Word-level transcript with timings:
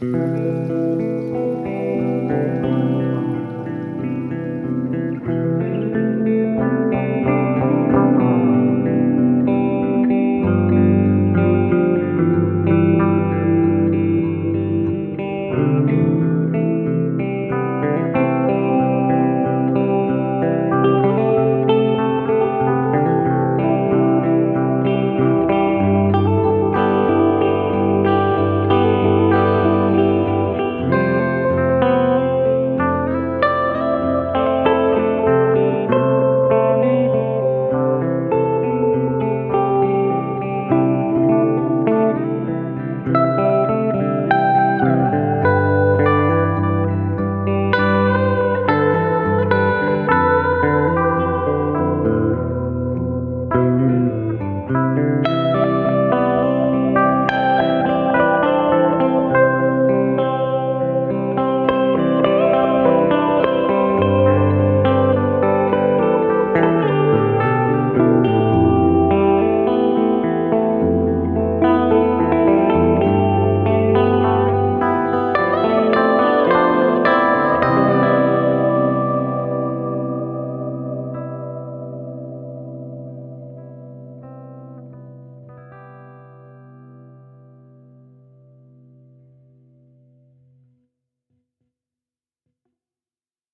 Música 0.00 1.23